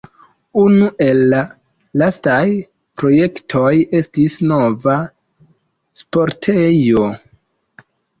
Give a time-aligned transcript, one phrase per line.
[0.59, 1.41] Unu el la
[2.01, 2.41] lastaj
[3.01, 4.95] projektoj estis nova
[6.01, 7.05] sportejo.